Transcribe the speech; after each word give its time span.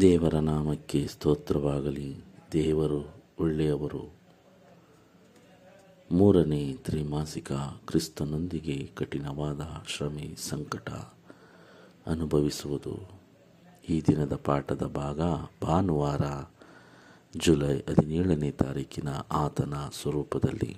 ದೇವರ 0.00 0.34
ನಾಮಕ್ಕೆ 0.34 1.06
ಸ್ತೋತ್ರವಾಗಲಿ. 1.06 2.16
ದೇವರು 2.52 3.14
ಒಳ್ಳೆಯವರು. 3.40 4.12
ಮೂರನೇ 6.12 6.72
ತ್ರೈಮಾಸಿಕ 6.72 7.52
ಕ್ರಿಸ್ತನೊಂದಿಗೆ 7.86 8.90
ಕಠಿಣವಾದ 8.94 9.60
ಶ್ರಮೆ 9.86 10.34
ಸಂಕಟ 10.36 10.90
ಅನುಭವಿಸುವುದು. 12.06 13.20
ಈ 13.88 14.00
ದಿನದ 14.00 14.40
ಪಾಠದ 14.44 14.82
ಭಾಗ 14.82 15.20
ಭಾನುವಾರ, 15.62 16.22
ಜುಲೈ 17.36 17.78
ಹದಿನೇಳನೇ 17.78 18.50
ತಾರೀಕಿನ 18.50 19.08
ಆತನ 19.30 19.74
ಸ್ವರೂಪದಲ್ಲಿ. 19.92 20.76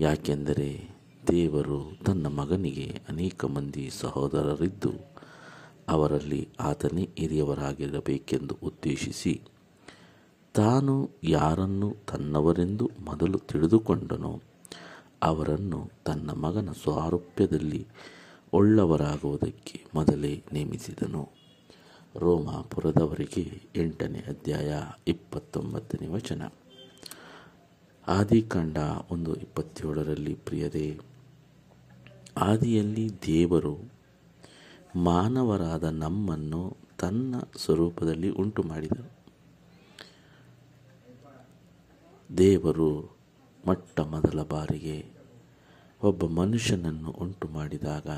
ಯಾಕೆಂದರೆ 0.00 0.96
ದೇವರು 1.28 1.98
ತನ್ನ 2.04 2.26
ಮಗನಿಗೆ 2.26 3.00
ಅನೇಕ 3.08 3.44
ಮಂದಿ 3.44 3.90
ಸಹೋದರರಿದ್ದು 3.92 5.17
ಅವರಲ್ಲಿ 5.88 6.48
ಆತನೇ 6.60 7.08
ಹಿರಿಯವರಾಗಿರಬೇಕೆಂದು 7.18 8.58
ಉದ್ದೇಶಿಸಿ, 8.62 9.40
ತಾನು 10.54 11.10
ಯಾರನ್ನು 11.24 11.96
ತನ್ನವರೆಂದು 12.06 12.90
ಮೊದಲು 13.04 13.38
ತಿಳಿದುಕೊಂಡನೋ 13.38 14.42
ಅವರನ್ನು 15.22 15.90
ತನ್ನ 16.04 16.30
ಮಗನ 16.30 16.68
ಸ್ವಾರೂಪ್ಯದಲ್ಲಿ 16.72 17.86
ಒಳ್ಳವರಾಗುವುದಕ್ಕೆ 18.52 19.84
ಮೊದಲೇ 19.94 20.44
ನೇಮಿಸಿದನು. 20.52 21.28
ರೋಮಾಪುರದವರಿಗೆ 22.16 23.62
ಎಂಟನೇ 23.76 24.18
ಅಧ್ಯಾಯ 24.18 24.74
ಇಪ್ಪತ್ತೊಂಬತ್ತನೇ 25.08 26.06
ವಚನ. 26.06 26.42
ಆದಿಕಾಂಡ 28.08 28.76
ಒಂದು 29.10 29.34
ಇಪ್ಪತ್ತೇಳರಲ್ಲಿ, 29.34 30.34
ಪ್ರಿಯರೇ, 30.34 30.98
ಆದಿಯಲ್ಲಿ 32.36 33.10
ದೇವರು 33.26 33.97
ಮಾನವರಾದ 35.04 35.84
ನಮ್ಮನ್ನು 35.84 36.76
ತನ್ನ 36.98 37.34
ಸ್ವರೂಪದಲ್ಲಿ 37.56 38.30
ಉಂಟು 38.30 38.62
ಮಾಡಿದರು. 38.62 39.10
ದೇವರು 42.38 43.16
ಮೊಟ್ಟ 43.66 44.00
ಮೊದಲ 44.00 44.42
ಬಾರಿಗೆ 44.42 45.06
ಒಬ್ಬ 46.02 46.26
ಮನುಷ್ಯನನ್ನು 46.26 47.10
ಉಂಟು 47.10 47.48
ಮಾಡಿದಾಗ 47.48 48.08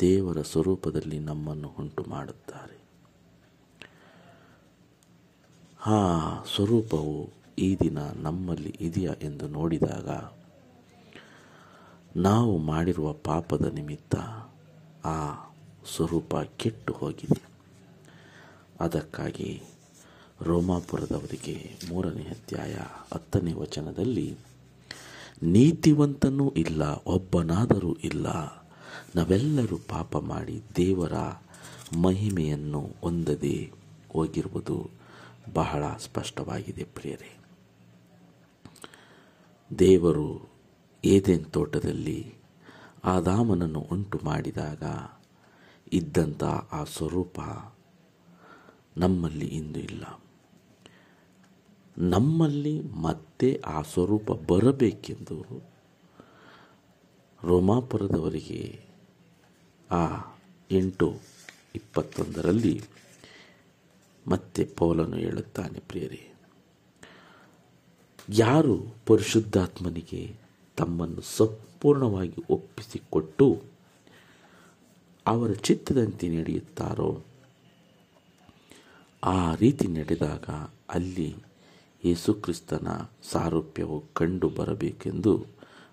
ದೇವರ 0.00 0.42
ಸ್ವರೂಪದಲ್ಲಿ 0.42 1.18
ನಮ್ಮನ್ನು 1.18 1.72
ಉಂಟು 1.78 2.04
ಮಾಡುತ್ತಾರೆ. 2.08 2.82
ಆ 5.86 5.98
ಸ್ವರೂಪವು 6.44 7.30
ಈ 7.58 7.76
ದಿನ 7.76 7.98
ನಮ್ಮಲ್ಲಿ 8.16 8.76
ಇದೆಯಾ 8.80 9.12
ಎಂದು 9.22 9.48
ನೋಡಿದಾಗ 9.48 10.08
ನಾವು 12.16 12.58
ಮಾಡಿರುವ 12.58 13.12
ಪಾಪದ 13.12 13.64
ನಿಮಿತ್ತ 13.64 14.14
ಆ 15.04 15.50
ಸ್ವರೂಪ 15.96 16.36
ಕೆಟ್ಟು 16.36 16.92
ಹೋಗಿದೆ. 16.92 17.42
ಅದಕ್ಕಾಗಿ 18.80 19.62
ರೋಮಾಪುರದವರಿಗೆ 20.42 21.78
ಮೂರನೇ 21.88 22.22
ಅಧ್ಯಾಯ 22.22 22.74
ಹತ್ತನೇ 23.14 23.52
ವಚನದಲ್ಲಿ, 23.52 24.36
ನೀತಿವಂತನೂ 25.42 26.50
ಇಲ್ಲ, 26.50 26.82
ಒಬ್ಬನಾದರೂ 26.82 27.92
ಇಲ್ಲ, 27.92 28.26
ನಾವೆಲ್ಲರೂ 29.16 29.78
ಪಾಪ 29.88 30.16
ಮಾಡಿ 30.16 30.62
ದೇವರ 30.76 31.12
ಮಹಿಮೆಯನ್ನು 31.96 32.94
ಹೊಂದದೆ 33.00 33.70
ಹೋಗಿರುವುದು 34.12 34.90
ಬಹಳ 35.54 35.82
ಸ್ಪಷ್ಟವಾಗಿದೆ 35.98 36.84
ಪ್ರಿಯರೇ. 36.84 37.38
ದೇವರು 39.78 40.48
ಏದೆನ್ 41.04 41.44
ತೋಟದಲ್ಲಿ 41.44 42.34
ಆದಾಮನನ್ನು 43.04 43.80
ಉಂಟು 43.80 44.20
ಮಾಡಿದಾಗ 44.24 44.82
ಇದ್ದಂಥ 45.92 46.44
ಆ 46.44 46.84
ಸ್ವರೂಪ 46.84 47.40
ನಮ್ಮಲ್ಲಿ 48.96 49.46
ಇಂದು 49.46 49.78
ಇಲ್ಲ. 49.78 50.20
ನಮ್ಮಲ್ಲಿ 51.98 52.80
ಮತ್ತೆ 52.80 53.62
ಆ 53.66 53.82
ಸ್ವರೂಪ 53.82 54.32
ಬರಬೇಕೆಂದು 54.32 55.62
ರೋಮಾಪುರದವರಿಗೆ 57.44 58.84
ಆ 59.90 60.34
ಎಂಟು 60.70 61.14
ಇಪ್ಪತ್ತೊಂದರಲ್ಲಿ 61.74 62.82
ಮತ್ತೆ 64.26 64.64
ಪೌಲನು 64.64 65.16
ಹೇಳುತ್ತಾನೆ, 65.16 65.80
ಪ್ರಿಯರೇ, 65.80 66.32
ಯಾರು 68.28 68.94
ಪರಿಶುದ್ಧಾತ್ಮನಿಗೆ 69.06 70.36
ತಮ್ಮನ್ನು 70.76 71.20
ಸಂಪೂರ್ಣವಾಗಿ 71.20 72.40
ಒಪ್ಪಿಸಿಕೊಟ್ಟು 72.50 73.62
ಅವರ 75.26 75.52
ಚಿತ್ತದಂತೆ 75.52 76.28
ನಡೆಯುತ್ತಾರೋ, 76.28 77.22
ಆ 79.24 79.54
ರೀತಿ 79.54 79.86
ನಡೆದಾಗ 79.88 80.44
ಅಲ್ಲಿ 80.88 81.34
ಯೇಸುಕ್ರಿಸ್ತನ 82.04 82.88
ಸಾರೂಪ್ಯವು 83.22 84.04
ಕಂಡು 84.14 84.48
ಬರಬೇಕೆಂದು 84.48 85.46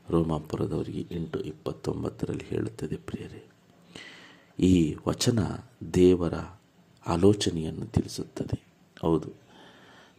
ರೋಮಾಪುರದವರಿಗೆ 0.09 1.05
ಎಂಟು 1.11 1.39
ಇಪ್ಪತ್ತೊಂಬತ್ತರಲ್ಲಿ 1.41 2.45
ಹೇಳುತ್ತದೆ 2.45 2.95
ಪ್ರಿಯರೇ. 2.95 3.43
ಈ 4.59 4.95
ವಚನ 5.07 5.39
ದೇವರ 5.93 6.33
ಆಲೋಚನೆಯನ್ನು 7.07 7.85
ತಿಳಿಸುತ್ತದೆ. 7.85 8.57
ಹೌದು, 9.01 9.29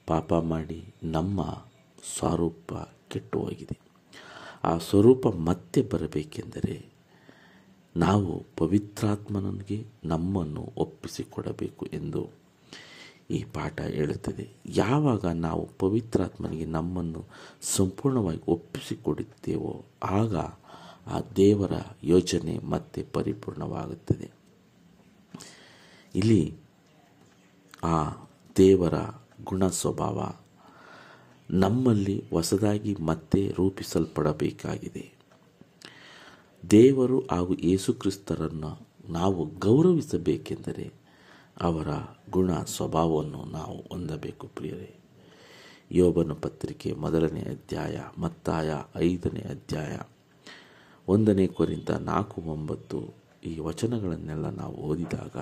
ಪಾಪ 0.07 0.35
ಮಾಡಿ 0.35 0.95
ನಮ್ಮ 1.05 1.65
ಸ್ವರೂಪ 2.17 2.73
ಕೆಟ್ಟು 3.09 3.39
ಹೋಗಿದೆ. 3.39 3.90
ಆ 4.65 4.79
ಸ್ವರೂಪ 4.79 5.29
ಮತ್ತೆ 5.29 5.83
ಬರಬೇಕೆಂದರೆ 5.83 6.91
ನಾವು 7.97 8.47
ಪವಿತ್ರಾತ್ಮನಿಗೆ 8.57 9.87
ನಮ್ಮನ್ನು 10.05 10.73
ಒಪ್ಪಿಸಿಕೊಡಬೇಕು 10.77 11.87
ಎಂದು 11.87 12.29
ಈ 13.31 13.45
ಪಾಠ 13.45 13.81
ಹೇಳುತ್ತದೆ. 13.81 14.49
ಯಾವಾಗ 14.67 15.27
ನಾವು 15.27 15.69
ಪವಿತ್ರಾತ್ಮನಿಗೆ 15.79 16.65
ನಮ್ಮನ್ನು 16.65 17.25
ಸಂಪೂರ್ಣವಾಗಿ 17.63 18.41
ಒಪ್ಪಿಸಿಕೊಡುತ್ತೇವೋ 18.49 19.85
ಆಗ 20.03 20.37
ಆ 21.07 21.21
ದೇವರ 21.37 21.73
ಯೋಜನೆ 22.05 22.59
ಮತ್ತೆ 22.59 23.03
ಪರಿಪೂರ್ಣವಾಗುತ್ತದೆ. 23.03 24.31
ಇಲ್ಲಿ 26.15 26.57
ಆ 27.85 28.11
ದೇವರ 28.57 28.95
ಗುಣ 29.45 29.67
ಸ್ವಭಾವ 29.67 30.33
ನಮ್ಮಲ್ಲಿ 31.51 32.25
ಹೊಸದಾಗಿ 32.31 32.95
ಮತ್ತೆ 32.95 33.49
ರೂಪಿಸಲ್ಪಡಬೇಕಾಗಿದೆ. 33.49 35.13
ದೇವರು 36.71 37.21
ಹಾಗೂ 37.31 37.55
ಯೇಸುಕ್ರಿಸ್ತರನ್ನು 37.63 38.89
ನಾವು 39.13 39.47
ಗೌರವಿಸಬೇಕೆಂದರೆ 39.59 40.93
ಅವರ 41.61 41.89
ಗುಣ 42.31 42.53
ಸ್ವಭಾವವನ್ನು 42.53 43.45
ನಾವು 43.45 43.77
ಹೊಂದಬೇಕು 43.81 44.47
ಪ್ರಿಯರೇ. 44.47 44.95
ಯೋಬನ 45.93 46.33
ಪತ್ರಿಕೆ 46.33 46.93
ಮೊದಲನೇ 46.93 47.41
ಅಧ್ಯಾಯ, 47.41 48.01
ಮತ್ತಾಯ 48.19 48.71
ಐದನೇ 48.97 49.41
ಅಧ್ಯಾಯ, 49.41 49.99
ಒಂದನೇ 51.09 51.47
ಕೊರಿಂದ 51.47 51.89
ನಾಲ್ಕು 51.89 52.43
ಒಂಬತ್ತು 52.43 53.15
ಈ 53.45 53.59
ವಚನಗಳನ್ನೆಲ್ಲ 53.59 54.51
ನಾವು 54.51 54.75
ಓದಿದಾಗ 54.75 55.37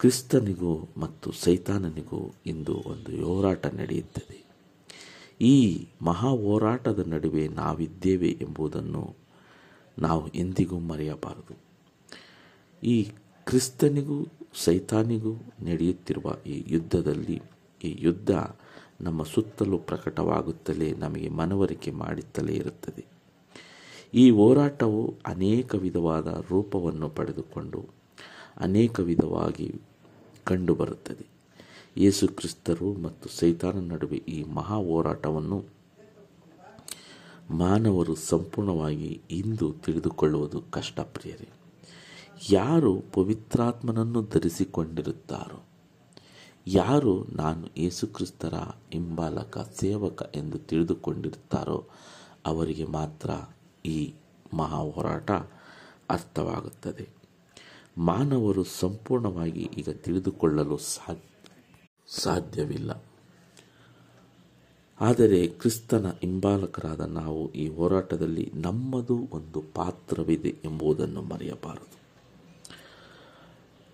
ಕ್ರಿಸ್ತನಿಗೂ 0.00 0.88
ಮತ್ತು 0.96 1.32
ಸೈತಾನನಿಗೂ 1.32 2.34
ಇಂದು 2.46 2.82
ಒಂದು 2.86 3.26
ಹೋರಾಟ 3.26 3.66
ನಡೆಯುತ್ತದೆ. 3.66 4.44
ಈ 5.40 5.86
ಮಹಾ 6.02 6.28
ಹೋರಾಟದ 6.28 7.04
ನಡುವೆ 7.06 7.48
ನಾವಿದ್ದೇವೆ 7.48 8.28
ಎಂಬುದನ್ನು 8.28 9.14
ನಾವು 9.98 10.28
ಎಂದಿಗೂ 10.28 10.78
ಮರೆಯಬಾರದು. 10.78 11.58
ಈ 12.86 13.02
ಕ್ರಿಸ್ತನಿಗೂ 13.44 14.26
ಸೈತಾನಿಗೂ 14.54 15.34
ನಡೆಯುತ್ತಿರುವ 15.62 16.36
ಈ 16.46 16.64
ಯುದ್ಧದಲ್ಲಿ 16.66 17.42
ಈ 17.84 17.96
ಯುದ್ಧ 17.98 18.30
ನಮ್ಮ 19.00 19.22
ಸುತ್ತಲೂ 19.22 19.78
ಪ್ರಕಟವಾಗುತ್ತಲೇ 19.78 20.92
ನಮಗೆ 20.92 21.28
ಮನವರಿಕೆ 21.28 21.90
ಮಾಡುತ್ತಲೇ 21.90 22.52
ಇರುತ್ತದೆ. 22.52 23.04
ಈ 24.14 24.30
ಹೋರಾಟವು 24.30 25.14
ಅನೇಕ 25.26 25.74
ವಿಧವಾದ 25.74 26.44
ರೂಪವನ್ನು 26.50 27.08
ಪಡೆದುಕೊಂಡು 27.08 27.84
ಅನೇಕ 28.56 29.00
ವಿಧವಾಗಿ 29.00 29.74
ಕಂಡುಬರುತ್ತದೆ. 30.44 31.26
ಯೇಸು 31.96 32.28
ಕ್ರಿಸ್ತರು 32.28 32.94
ಮತ್ತು 32.94 33.28
ಸೈತಾನ 33.28 33.78
ನಡುವೆ 33.78 34.16
ಈ 34.16 34.44
ಮಹಾ 34.44 34.76
ಹೋರಾಟವನ್ನು 34.76 35.64
ಮಾನವರು 37.50 38.14
ಸಂಪೂರ್ಣವಾಗಿ 38.14 39.20
ಇಂದು 39.30 39.72
ತಿಳಿದುಕೊಳ್ಳುವುದು 39.72 40.62
ಕಷ್ಟಪ್ರಿಯರೇ 40.70 41.48
ಯಾರು 42.50 43.04
ಪವಿತ್ರಾತ್ಮನನ್ನು 43.12 44.22
ಧರಿಸಿಕೊಂಡಿರುತ್ತಾರೋ, 44.22 45.64
ಯಾರು 46.66 47.24
ನಾನು 47.24 47.66
ಯೇಸುಕ್ರಿಸ್ತರ 47.76 48.54
ಹಿಂಬಾಲಕ, 48.92 49.58
ಸೇವಕ 49.80 50.36
ಎಂದು 50.36 50.58
ತಿಳಿದುಕೊಂಡಿರುತ್ತಾರೋ, 50.58 51.86
ಅವರಿಗೆ 52.46 52.84
ಮಾತ್ರ 52.84 53.30
ಈ 53.86 54.14
ಮಹಾ 54.54 54.76
ಹೋರಾಟ 54.76 55.30
ಅರ್ಥವಾಗುತ್ತದೆ. 56.10 57.19
ಮಾನವರು 58.00 58.64
ಸಂಪೂರ್ಣವಾಗಿ 58.64 59.70
ಈಗ 59.76 59.88
ತಿಳಿದುಕೊಳ್ಳಲು 59.90 60.78
ಸಾಧ್ಯ 60.78 61.22
ಸಾಧ್ಯವಿಲ್ಲ. 62.08 63.04
ಆದರೆ 65.00 65.46
ಕ್ರಿಸ್ತನ 65.46 66.10
ಹಿಂಬಾಲಕರಾದ 66.10 67.00
ನಾವು 67.00 67.52
ಈ 67.52 67.68
ಹೋರಾಟದಲ್ಲಿ 67.68 68.52
ನಮ್ಮದು 68.54 69.28
ಒಂದು 69.32 69.62
ಪಾತ್ರವಿದೆ 69.74 70.48
ಎಂಬುದನ್ನು 70.64 71.22
ಮರೆಯಬಾರದು. 71.22 72.00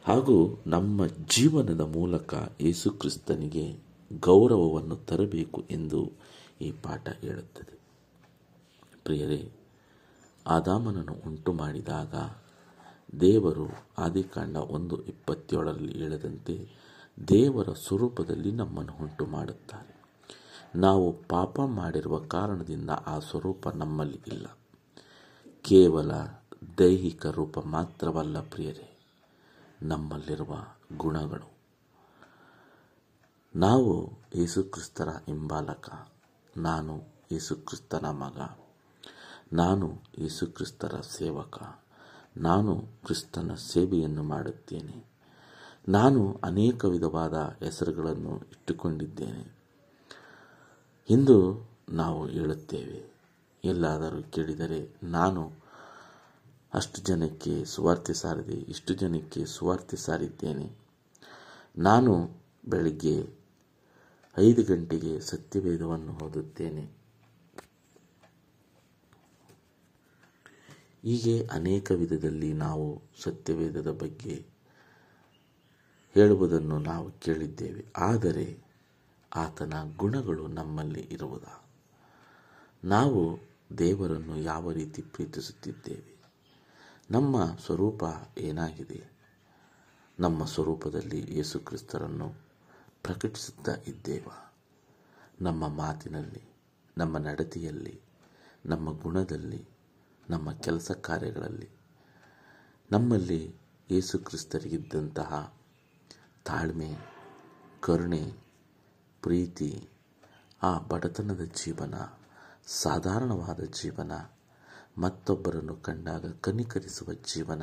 ಹಾಗೂ 0.05 0.59
ನಮ್ಮ 0.67 1.07
ಜೀವನದ 1.07 1.81
ಮೂಲಕ 1.81 2.35
ಯೇಸು 2.61 2.91
ಕ್ರಿಸ್ತನಿಗೆ 2.91 3.79
ಗೌರವವನ್ನು 4.21 4.97
ತರಬೇಕು 4.97 5.65
ಎಂದು 5.71 6.13
ಈ 6.61 6.71
ಪಾಠ 6.71 7.09
ಹೇಳುತ್ತದೆ. 7.09 7.79
ಪ್ರಿಯರೇ, 9.05 9.51
ಆದಾಮನನ್ನು 10.47 11.13
ಉಂಟು 11.27 11.53
ಮಾಡಿದಾಗ 11.53 12.15
ದೇವರು 13.21 13.67
ಆದಿಕಾಂಡ 13.99 14.57
ಒಂದು 14.57 15.05
ಇಪ್ಪತ್ತೇಳರಲ್ಲಿ 15.05 15.93
ಹೇಳದಂತೆ 15.93 16.69
ದೇವರ 17.29 17.69
ಸ್ವರೂಪದಲ್ಲಿ 17.73 18.53
ನಮ್ಮನ್ನು 18.53 18.93
ಉಂಟು 18.93 19.27
ಮಾಡುತ್ತಾರೆ 19.27 19.97
ನಾವು 20.75 21.23
ಪಾಪ 21.29 21.61
ಮಾಡಿರುವ 21.61 22.19
ಕಾರಣದಿಂದ 22.19 22.91
ಆ 22.91 23.19
ಸ್ವರೂಪ 23.19 23.69
ನಮ್ಮಲ್ಲಿ 23.69 24.21
ಇಲ್ಲ. 24.27 24.47
ಕೇವಲ 25.63 26.13
ದೈಹಿಕ 26.79 27.27
ರೂಪ 27.27 27.59
ಮಾತ್ರವಲ್ಲ 27.59 28.41
ಪ್ರಿಯರೇ, 28.41 28.99
ನಮ್ಮಲ್ಲಿರುವ 29.83 30.57
ಗುಣಗಳು. 30.97 31.53
ನಾವು 33.57 34.13
ಯೇಸುಕ್ರಿಸ್ತರ 34.35 35.09
ಹಿಂಬಾಲಕ, 35.09 36.09
ನಾನು 36.57 37.03
ಯೇಸುಕ್ರಿಸ್ತನ 37.33 38.07
ಮಗ, 38.07 38.39
ನಾನು 39.53 39.99
ಯೇಸುಕ್ರಿಸ್ತರ 40.19 41.01
ಸೇವಕ 41.01 41.86
ನಾನು 42.37 42.89
ಕ್ರಿಸ್ತನ 43.05 43.55
ಸೇವೆಯನ್ನು 43.55 44.23
ಮಾಡುತ್ತೇನೆ. 44.23 45.05
ನಾನು 45.89 46.41
ಅನೇಕ 46.45 46.85
ವಿಧವಾದ 46.85 47.35
ಹೆಸರುಗಳನ್ನು 47.35 48.37
ಇಟ್ಟುಕೊಂಡಿದ್ದೇನೆ. 48.37 49.57
ಎಂದು 51.11 51.69
ನಾವು 51.89 52.27
ಹೇಳುತ್ತೇವೆ, 52.27 53.15
ಎಲ್ಲಾದರೂ 53.65 54.23
ಕೇಳಿದರೆ 54.23 54.97
ನಾನು 55.03 55.53
ಅಷ್ಟು 56.75 57.03
ಜನಕ್ಕೆ 57.03 57.65
ಸುವಾರ್ತೆ 57.65 58.15
ಸಾರದೆ, 58.15 58.53
ಇಷ್ಟು 58.53 58.95
ಜನಕ್ಕೆ 58.95 59.45
ಸುವಾರ್ತೆ 59.45 59.97
ಸಾರಿದ್ದೇನೆ. 59.97 60.73
ನಾನು 61.79 62.31
ಬೆಳಿಗ್ಗೆ 62.69 63.29
ಐದು 64.39 64.63
ಗಂಟೆಗೆ 64.63 65.21
ಸತ್ಯವೇದವನ್ನು 65.21 66.13
ಓದುತ್ತೇನೆ. 66.13 66.96
ಹೀಗೆ 71.07 71.47
ಅನೇಕ 71.47 71.91
ವಿಧದಲ್ಲಿ 71.91 72.53
ನಾವು 72.53 73.03
ಸತ್ಯವೇದದ 73.23 73.91
ಬಗ್ಗೆ 73.91 74.47
ಹೇಳುವುದನ್ನು 76.15 76.79
ನಾವು 76.79 77.11
ಕೇಳಿದ್ದೇವೆ. 77.11 77.85
ಆದರೆ 77.97 78.59
ಆತನ 79.35 79.75
ಗುಣಗಳು 79.97 80.47
ನಮ್ಮಲ್ಲಿ 80.47 81.01
ಇರುವುದಾ? 81.01 81.71
ನಾವು 82.85 83.39
ದೇವರನ್ನು 83.79 84.37
ಯಾವ 84.37 84.73
ರೀತಿ 84.73 85.03
ಪ್ರೀತಿಸುತ್ತಿದ್ದೇವೆ? 85.03 86.23
ನಮ್ಮ 87.11 87.45
ಸ್ವರೂಪ 87.45 88.03
ಏನಾಗಿದೆ? 88.39 89.05
ನಮ್ಮ 90.21 90.45
ಸ್ವರೂಪದಲ್ಲಿ 90.45 91.37
ಯೇಸುಕ್ರಿಸ್ತರನ್ನು 91.37 92.35
ಪ್ರಕಟಿಸುತ್ತಾ 93.03 93.75
ಇದ್ದೇವ? 93.87 94.29
ನಮ್ಮ 95.41 95.69
ಮಾತಿನಲ್ಲಿ, 95.69 96.55
ನಮ್ಮ 96.99 97.19
ನಡತೆಯಲ್ಲಿ, 97.19 98.01
ನಮ್ಮ 98.67 99.01
ಗುಣದಲ್ಲಿ 99.03 99.76
ನಮ್ಮ 100.31 100.53
ಕೆಲಸ 100.53 100.91
ಕಾರ್ಯಗಳಲ್ಲಿ. 100.91 101.69
ನಮ್ಮಲ್ಲಿ 102.93 103.55
ಯೇಸುಕ್ರಿಸ್ತರಿಗಿದ್ದಂತಹ 103.91 105.55
ತಾಳ್ಮೆ, 106.45 106.97
ಕರುಣೆ, 107.81 108.33
ಪ್ರೀತಿ, 109.23 109.89
ಆ 110.63 110.79
ಬಡತನದ 110.79 111.41
ಜೀವನ, 111.41 111.95
ಸಾಧಾರಣವಾದ 112.67 113.61
ಜೀವನ, 113.61 114.13
ಮತ್ತೊಬ್ಬರನ್ನು 114.99 115.77
ಕಂಡಾಗ 115.77 116.33
ಕನಿಕರಿಸುವ 116.33 117.13
ಜೀವನ, 117.13 117.63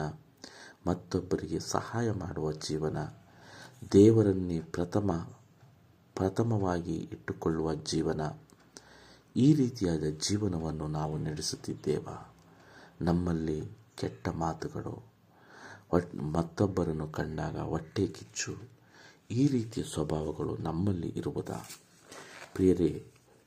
ಮತ್ತೊಬ್ಬರಿಗೆ 0.88 1.60
ಸಹಾಯ 1.60 2.12
ಮಾಡುವ 2.12 2.52
ಜೀವನ, 2.52 2.98
ದೇವರನ್ನೇ 3.92 4.60
ಪ್ರಥಮ, 4.60 5.28
ಪ್ರಥಮವಾಗಿ 6.16 6.98
ಇಟ್ಟುಕೊಳ್ಳುವ 6.98 7.74
ಜೀವನ, 7.74 8.22
ಈ 9.36 9.54
ರೀತಿಯಾದ 9.54 10.04
ಜೀವನವನ್ನು 10.04 10.88
ನಾವು 10.88 11.18
ನಡೆಸುತ್ತಿದ್ದೇವಾ? 11.18 12.33
ನಮ್ಮಲ್ಲಿ 13.04 13.62
ಕೆಟ್ಟ 13.96 14.30
ಮಾತುಗಳು 14.30 15.14
ಮತ್ತೊಬ್ಬರನ್ನು 16.22 17.08
ಕಂಡಾಗ 17.08 17.60
ಹೊಟ್ಟೆ 17.60 18.08
ಕಿಚ್ಚು. 18.08 18.56
ಈ 19.32 19.48
ರೀತಿಯ 19.48 19.84
ಸ್ವಭಾವಗಳು 19.84 20.58
ನಮ್ಮಲ್ಲಿ 20.58 21.08
ಇರುವುದಾ? 21.08 21.70
ಪ್ರಿಯರೇ, 22.54 23.04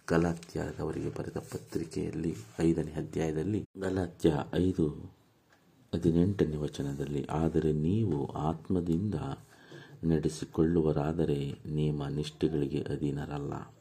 ಗಲಾತ್ಯದವರಿಗೆ 0.08 1.08
ಬರೆದ 1.08 1.36
ಪತ್ರಿಕೆಯಲ್ಲಿ 1.38 2.36
ಐದನೇ 2.60 2.92
ಅಧ್ಯಾಯದಲ್ಲಿ, 2.92 3.68
ಗಲಾತ್ಯ 3.78 4.34
ಐದು 4.54 4.88
ಹದಿನೆಂಟನೇ 5.94 6.56
ವಚನದಲ್ಲಿ, 6.56 7.24
ಆದರೆ 7.24 7.72
ನೀವು 7.72 8.26
ಆತ್ಮದಿಂದ 8.26 9.14
ನಡೆಸಿಕೊಳ್ಳುವರಾದರೆ 10.04 11.58
ನಿಮ್ಮ 11.66 12.08
ನಿಷ್ಠೆಗಳಿಗೆ 12.08 12.82
ಅಧೀನರಲ್ಲ. 12.82 13.74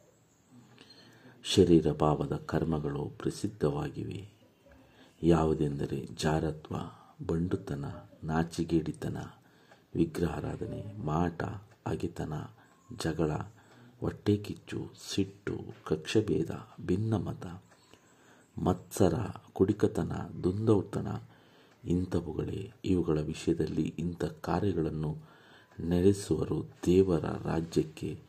ಶರೀರ 1.44 1.92
ಭಾವದ 1.92 2.36
ಕರ್ಮಗಳು 2.36 3.06
ಪ್ರಸಿದ್ಧವಾಗಿವೆ. 3.06 4.35
ಯಾವುದೆಂದರೆ 5.28 6.08
ಜಾರತ್ವ, 6.16 6.76
ಬಂಡುತನ 7.28 7.86
ನಾಚಿಗೇಡಿತನ 8.24 9.18
ವಿಗ್ರಹಾರಾಧನೆ, 9.96 11.06
ಮಾಟ, 11.06 11.44
ಅಗೆತನ, 11.86 12.34
ಜಗಳ, 13.04 13.32
ಹೊಟ್ಟೆಕಿಚ್ಚು, 14.00 14.92
ಸಿಟ್ಟು, 15.12 15.60
ಕಕ್ಷಭೇದ, 15.86 16.68
ಭಿನ್ನಮತ, 16.86 17.46
ಮತ್ಸರ, 18.58 19.14
ಕುಡಿಕತನ, 19.54 20.12
ದುಂದೌತನ 20.44 21.08
ಇಂಥವುಗಳೇ. 21.86 22.74
ಇವುಗಳ 22.86 23.20
ವಿಷಯದಲ್ಲಿ 23.20 23.94
ಇಂಥ 24.00 24.26
ಕಾರ್ಯಗಳನ್ನು 24.26 25.18
ನಡೆಸುವರು 25.80 26.66
ದೇವರ 26.86 27.26
ರಾಜ್ಯಕ್ಕೆ. 27.26 28.20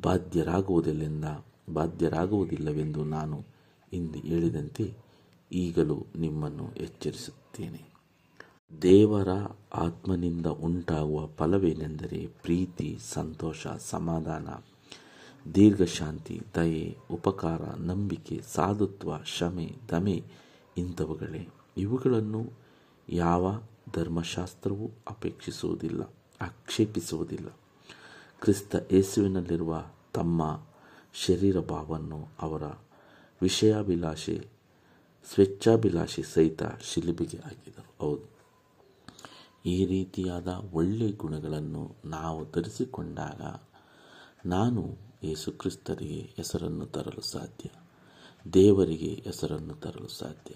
ಬಾಧ್ಯರಾಗುವುದಿಲ್ಲ, 0.00 1.46
ಬಾಧ್ಯರಾಗುವುದಿಲ್ಲವೆಂದು 1.72 3.04
ನಾನು 3.04 3.44
ಇಂದು 3.92 4.18
ಹೇಳಿದಂತೆ 4.18 5.05
ಈಗಲೂ 5.52 6.06
ನಿಮ್ಮನ್ನು 6.16 6.70
ಎಚ್ಚರಿಸುತ್ತೇನೆ. 6.76 7.96
ದೇವರ 8.82 9.28
ಆತ್ಮನಿಂದ 9.74 10.46
ಉಂಟಾಗುವ 10.46 11.26
ಫಲವೇನೆಂದರೆ 11.26 12.26
ಪ್ರೀತಿ, 12.26 12.98
ಸಂತೋಷ, 13.00 13.66
ಸಮಾಧಾನ, 13.66 14.48
ದೀರ್ಘಶಾಂತಿ, 15.54 16.42
ದಯೆ, 16.54 16.96
ಉಪಕಾರ, 17.10 17.62
ನಂಬಿಕೆ, 17.62 18.40
ಸಾಧುತ್ವ 18.54 19.18
ಶಮೆ 19.24 19.76
ದಮೆ 19.90 20.24
ಇಂಥವುಗಳೇ. 20.76 21.48
ಇವುಗಳನ್ನು 21.76 22.52
ಯಾವ 23.08 23.62
ಧರ್ಮಶಾಸ್ತ್ರವೂ 23.94 24.90
ಅಪೇಕ್ಷಿಸುವುದಿಲ್ಲ, 25.10 26.02
ಆಕ್ಷೇಪಿಸುವುದಿಲ್ಲ. 26.40 27.48
ಕ್ರಿಸ್ತ 28.40 28.76
ಯೇಸುವಿನಲ್ಲಿರುವ 28.92 29.84
ತಮ್ಮ 30.12 30.60
ಶರೀರ 31.14 31.60
ಭಾವವನ್ನು 31.60 32.28
ಅವರ 32.40 32.62
ವಿಷಯಾಭಿಲಾಷೆ 33.42 34.55
ಸ್ವೇಚ್ಛಾಭಿಲಾಷೆ 35.34 36.22
ಸಹಿತ 36.22 36.62
ಶಿಲುಬಿಗೆ 36.82 37.38
ಹಾಕಿದರು. 37.38 38.06
ಹೌದು. 38.06 38.36
ಈ 39.66 39.86
ರೀತಿಯಾದ 39.86 40.48
ಒಳ್ಳೆಯ 40.72 41.12
ಗುಣಗಳನ್ನು 41.12 41.96
ನಾವು 42.04 42.44
ಧರಿಸಿಕೊಂಡಾಗ 42.44 43.42
ನಾನು 44.48 44.96
ಯೇಸುಕ್ರಿಸ್ತರಿಗೆ 45.24 46.20
ಹೆಸರನ್ನು 46.36 46.86
ತರಲು 46.86 47.30
ಸಾಧ್ಯ. 47.30 47.70
ದೇವರಿಗೆ 48.52 49.22
ಹೆಸರನ್ನು 49.24 49.74
ತರಲು 49.74 50.08
ಸಾಧ್ಯ. 50.08 50.54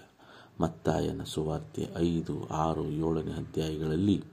ಮತ್ತಾಯನ 0.61 1.23
ಸುವಾರ್ತೆ 1.23 1.87
ಐದು, 1.95 2.47
ಆರು, 2.47 2.85
ಏಳನೇ 2.85 3.31
ಅಧ್ಯಾಯಗಳಲ್ಲಿ 3.31 4.23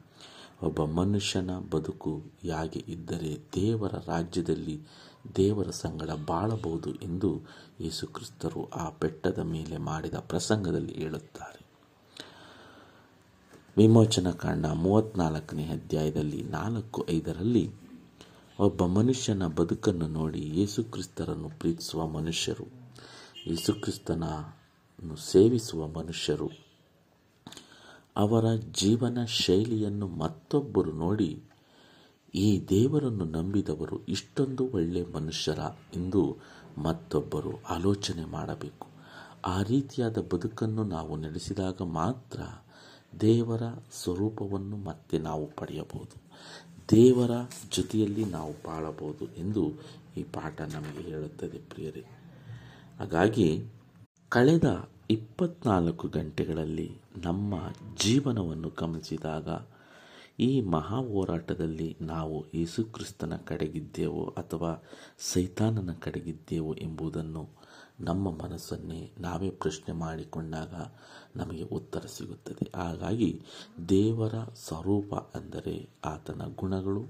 ಒಬ್ಬ 0.63 0.85
ಮನುಷ್ಯನ 0.85 1.51
ಬದುಕು 1.71 2.23
ಹೇಗೆ 2.43 2.85
ಇದ್ದರೆ 2.89 3.39
ದೇವರ 3.55 3.95
ರಾಜ್ಯದಲ್ಲಿ 4.07 4.81
ದೇವರ 5.37 5.71
ಸಂಗಡ 5.71 6.11
ಬಾಳಬಹುದು 6.27 6.95
ಎಂದು 6.95 7.41
ಯೇಸುಕ್ರಿಸ್ತರು 7.81 8.69
ಆ 8.69 8.91
ಬೆಟ್ಟದ 8.91 9.39
ಮೇಲೆ 9.39 9.77
ಮಾಡಿದ 9.77 10.15
ಪ್ರಸಂಗದಲ್ಲಿ 10.15 10.93
ಹೇಳುತ್ತಾರೆ. 10.93 11.67
ವಿಮೋಚನ 13.77 14.31
ಕಾಂಡ 14.31 14.67
ಮೂವತ್ನಾಲ್ಕನೇ 14.67 15.69
ಅಧ್ಯಾಯದಲ್ಲಿ 15.69 16.43
ನಾಲ್ಕು 16.43 17.07
ಐದರಲ್ಲಿ 17.11 17.71
ಒಬ್ಬ 18.59 18.87
ಮನುಷ್ಯನ 18.87 19.47
ಬದುಕನ್ನು 19.47 20.09
ನೋಡಿ 20.09 20.61
ಯೇಸುಕ್ರಿಸ್ತರನ್ನು 20.61 21.49
ಪ್ರೀತಿಸುವ 21.49 22.07
ಮನುಷ್ಯರು, 22.07 22.67
ಯೇಸುಕ್ರಿಸ್ತನನ್ನು 23.47 25.17
ಸೇವಿಸುವ 25.17 25.87
ಮನುಷ್ಯರು 25.87 26.68
ಅವರ 28.19 28.45
ಜೀವನ 28.55 29.19
ಶೈಲಿಯನ್ನು 29.25 30.07
ಮತ್ತೊಬ್ಬರು 30.07 30.93
ನೋಡಿ, 30.93 31.43
ಈ 32.35 32.49
ದೇವರನ್ನು 32.69 33.25
ನಂಬಿದವರು 33.25 34.07
ಇಷ್ಟೊಂದು 34.07 34.69
ಒಳ್ಳೆಯ 34.69 35.05
ಮನುಷ್ಯರ 35.15 35.59
ಎಂದು 35.97 36.23
ಮತ್ತೊಬ್ಬರು 36.79 37.53
ಆಲೋಚನೆ 37.65 38.25
ಮಾಡಬೇಕು. 38.25 38.87
ಆ 39.47 39.63
ರೀತಿಯಾದ 39.63 40.19
ಬದುಕನ್ನು 40.19 40.85
ನಾವು 40.85 41.17
ನಡೆಸಿದಾಗ 41.17 41.83
ಮಾತ್ರ 41.83 42.41
ದೇವರ 43.21 43.63
ಸ್ವರೂಪವನ್ನು 43.93 44.77
ಮತ್ತೆ 44.77 45.19
ನಾವು 45.19 45.47
ಪಡೆಯಬಹುದು. 45.47 46.17
ದೇವರ 46.91 47.31
ಜೊತೆಯಲ್ಲಿ 47.77 48.25
ನಾವು 48.25 48.53
ಬಾಳಬಹುದು 48.53 49.25
ಎಂದು 49.37 49.63
ಈ 50.17 50.23
ಪಾಠ 50.23 50.61
ನಮಗೆ 50.61 51.03
ಹೇಳುತ್ತದೆ 51.11 51.59
ಪ್ರಿಯರೇ. 51.59 52.05
ಹಾಗಾಗಿ 52.99 53.49
ಕಳೆದ 54.29 54.69
ಇಪ್ಪತ್ನಾಲ್ಕು 55.11 56.09
ಗಂಟೆಗಳಲ್ಲಿ 56.09 56.99
ನಮ್ಮ 57.17 57.55
ಜೀವನವನ್ನು 58.01 58.73
ಗಮನಿಸಿದಾಗ 58.81 59.49
ಈ 60.41 60.61
ಮಹಾ 60.61 60.97
ಹೋರಾಟದಲ್ಲಿ 60.97 61.97
ನಾವು 62.01 62.45
ಯೇಸುಕ್ರಿಸ್ತನ 62.55 63.37
ಕಡೆಗಿದ್ದೇವೋ 63.37 64.35
ಅಥವಾ 64.37 64.85
ಸೈತಾನನ 65.19 65.93
ಕಡೆಗಿದ್ದೇವೋ 65.93 66.75
ಎಂಬುದನ್ನು 66.75 67.49
ನಮ್ಮ 68.01 68.31
ಮನಸ್ಸನ್ನೇ 68.31 69.13
ನಾವೇ 69.19 69.51
ಪ್ರಶ್ನೆ 69.51 69.95
ಮಾಡಿಕೊಂಡಾಗ 69.95 70.75
ನಮಗೆ 71.37 71.63
ಉತ್ತರ 71.63 72.01
ಸಿಗುತ್ತದೆ. 72.01 72.77
ಹಾಗಾಗಿ 72.77 73.43
ದೇವರ 73.89 74.35
ಸ್ವರೂಪ 74.55 75.15
ಅಂದರೆ 75.15 75.89
ಆತನ 76.05 76.43
ಗುಣಗಳು, 76.57 77.05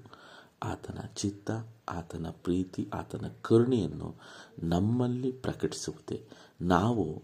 ಆತನ 0.62 0.98
ಚಿತ್ತ, 1.16 1.50
ಆತನ 1.88 2.26
ಪ್ರೀತಿ, 2.42 2.88
ಆತನ 2.94 3.24
ಕರುಣೆಯನ್ನು 3.42 4.14
ನಮ್ಮಲ್ಲಿ 4.62 5.32
ಪ್ರಕಟಿಸುವುದೇ. 5.32 6.24
ನಾವು 6.60 7.22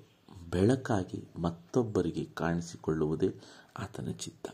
ಬೆಳಕಾಗಿ 0.51 1.25
ಮತ್ತೊಬ್ಬರಿಗೆ 1.37 2.25
ಕಾಣಿಸಿಕೊಳ್ಳುವುದೇ 2.25 3.35
ಆತನ 3.77 4.11
ಚಿತ್ತ. 4.11 4.47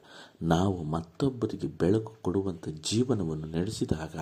ನಾವು 0.42 0.82
ಮತ್ತೊಬ್ಬರಿಗೆ 0.82 1.66
ಬೆಳಕು 1.66 2.16
ಕೊಡುವಂಥ 2.22 2.68
ಜೀವನವನ್ನು 2.68 3.46
ನಡೆಸಿದಾಗ 3.46 4.16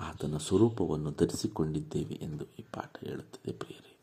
ಆತನ 0.00 0.36
ಸ್ವರೂಪವನ್ನು 0.36 1.10
ಧರಿಸಿಕೊಂಡಿದ್ದೇವೆ 1.10 2.14
ಎಂದು 2.14 2.44
ಈ 2.44 2.64
ಪಾಠ 2.72 3.04
ಹೇಳುತ್ತದೆ 3.04 3.52
ಪ್ರಿಯರೇ. 3.52 3.98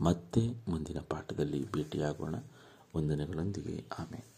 ಮತ್ತೆ 0.00 0.48
ಮುಂದಿನ 0.68 0.98
ಪಾಠದಲ್ಲಿ 1.00 1.72
ಭೇಟಿಯಾಗೋಣ. 1.72 2.34
ವಂದನೆಗಳೊಂದಿಗೆ. 2.96 3.84
ಆಮೇಲೆ 3.98 4.31